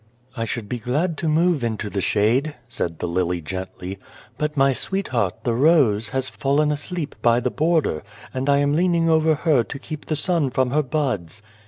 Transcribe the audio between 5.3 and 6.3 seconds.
the rose, has